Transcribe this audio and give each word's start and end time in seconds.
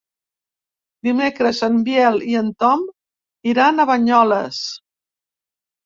Dimecres 1.07 1.59
en 1.67 1.77
Biel 1.91 2.19
i 2.31 2.35
en 2.41 2.51
Tom 2.65 2.89
iran 3.55 3.79
a 3.79 3.89
Banyoles. 3.95 4.67